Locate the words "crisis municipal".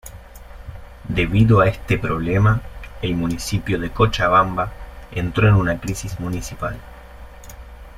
5.79-6.75